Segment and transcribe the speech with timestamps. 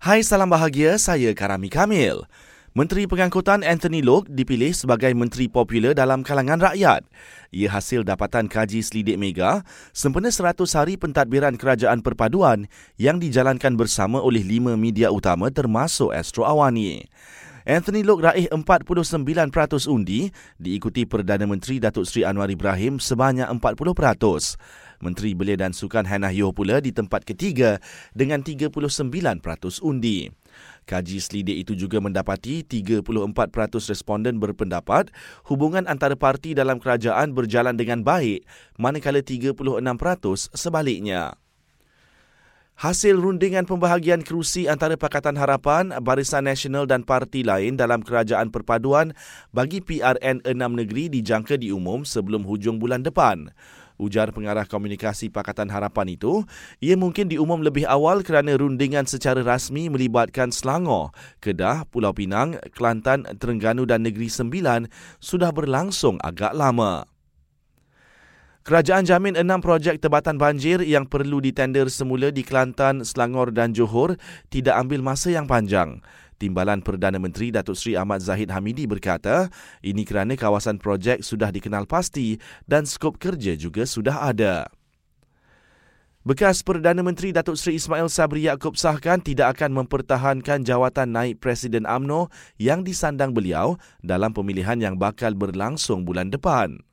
[0.00, 2.24] Hai salam bahagia, saya Karami Kamil.
[2.72, 7.04] Menteri Pengangkutan Anthony Lok dipilih sebagai menteri popular dalam kalangan rakyat.
[7.52, 9.60] Ia hasil dapatan kaji selidik mega
[9.92, 12.64] sempena 100 hari pentadbiran kerajaan perpaduan
[12.96, 17.04] yang dijalankan bersama oleh lima media utama termasuk Astro Awani.
[17.68, 19.52] Anthony Lok raih 49%
[19.92, 24.80] undi diikuti Perdana Menteri Datuk Seri Anwar Ibrahim sebanyak 40%.
[25.00, 27.80] Menteri Belia dan Sukan Hannah Yoh pula di tempat ketiga
[28.12, 28.70] dengan 39%
[29.80, 30.28] undi.
[30.84, 33.10] Kaji selidik itu juga mendapati 34%
[33.88, 35.12] responden berpendapat
[35.48, 38.44] hubungan antara parti dalam kerajaan berjalan dengan baik
[38.76, 39.56] manakala 36%
[40.52, 41.36] sebaliknya.
[42.80, 49.12] Hasil rundingan pembahagian kerusi antara Pakatan Harapan, Barisan Nasional dan parti lain dalam kerajaan perpaduan
[49.52, 53.52] bagi PRN 6 negeri dijangka diumum sebelum hujung bulan depan.
[54.00, 56.40] Ujar pengarah komunikasi Pakatan Harapan itu,
[56.80, 61.12] ia mungkin diumum lebih awal kerana rundingan secara rasmi melibatkan Selangor,
[61.44, 64.88] Kedah, Pulau Pinang, Kelantan, Terengganu dan Negeri Sembilan
[65.20, 67.04] sudah berlangsung agak lama.
[68.60, 74.20] Kerajaan jamin enam projek tebatan banjir yang perlu ditender semula di Kelantan, Selangor dan Johor
[74.52, 76.04] tidak ambil masa yang panjang.
[76.36, 79.48] Timbalan Perdana Menteri Datuk Seri Ahmad Zahid Hamidi berkata,
[79.80, 82.36] ini kerana kawasan projek sudah dikenal pasti
[82.68, 84.68] dan skop kerja juga sudah ada.
[86.20, 91.88] Bekas Perdana Menteri Datuk Seri Ismail Sabri Yaakob sahkan tidak akan mempertahankan jawatan naik Presiden
[91.88, 92.28] AMNO
[92.60, 96.84] yang disandang beliau dalam pemilihan yang bakal berlangsung bulan depan.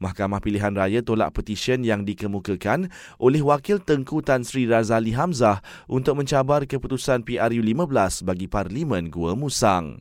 [0.00, 2.88] Mahkamah Pilihan Raya tolak petisyen yang dikemukakan
[3.20, 9.36] oleh Wakil Tengku Tan Sri Razali Hamzah untuk mencabar keputusan PRU 15 bagi Parlimen Gua
[9.36, 10.00] Musang.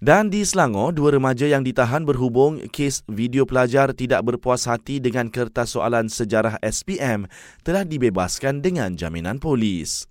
[0.00, 5.28] Dan di Selangor, dua remaja yang ditahan berhubung kes video pelajar tidak berpuas hati dengan
[5.28, 7.28] kertas soalan sejarah SPM
[7.60, 10.10] telah dibebaskan dengan jaminan polis.